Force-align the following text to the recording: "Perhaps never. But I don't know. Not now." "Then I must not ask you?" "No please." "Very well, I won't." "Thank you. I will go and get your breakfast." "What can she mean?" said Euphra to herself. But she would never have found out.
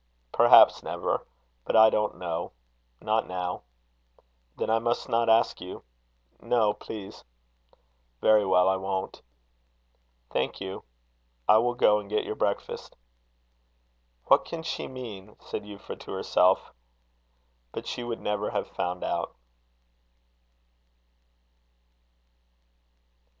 "Perhaps 0.31 0.81
never. 0.81 1.27
But 1.63 1.75
I 1.75 1.91
don't 1.91 2.17
know. 2.17 2.53
Not 3.03 3.27
now." 3.27 3.61
"Then 4.57 4.67
I 4.67 4.79
must 4.79 5.07
not 5.07 5.29
ask 5.29 5.61
you?" 5.61 5.83
"No 6.39 6.73
please." 6.73 7.23
"Very 8.19 8.43
well, 8.43 8.67
I 8.67 8.77
won't." 8.77 9.21
"Thank 10.31 10.59
you. 10.59 10.83
I 11.47 11.57
will 11.59 11.75
go 11.75 11.99
and 11.99 12.09
get 12.09 12.23
your 12.25 12.33
breakfast." 12.33 12.95
"What 14.25 14.43
can 14.43 14.63
she 14.63 14.87
mean?" 14.87 15.35
said 15.39 15.65
Euphra 15.65 15.99
to 15.99 16.13
herself. 16.13 16.73
But 17.71 17.85
she 17.85 18.03
would 18.03 18.21
never 18.21 18.49
have 18.49 18.69
found 18.71 19.03
out. 19.03 19.35